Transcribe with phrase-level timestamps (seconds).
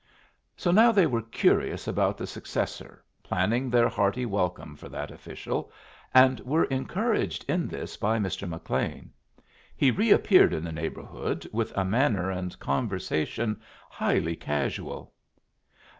[0.57, 5.71] So now they were curious about the successor, planning their hearty welcome for that official,
[6.11, 8.49] and were encouraged in this by Mr.
[8.49, 9.11] McLean.
[9.75, 13.61] He reappeared in the neighborhood with a manner and conversation
[13.91, 15.13] highly casual.